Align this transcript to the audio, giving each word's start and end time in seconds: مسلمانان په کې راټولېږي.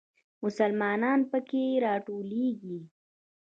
مسلمانان 0.43 1.19
په 1.31 1.37
کې 1.49 1.63
راټولېږي. 1.85 2.79